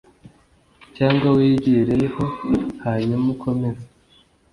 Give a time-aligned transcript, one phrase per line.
[0.95, 2.23] cyangwa wigireho
[2.83, 3.85] hanyuma ukomeze..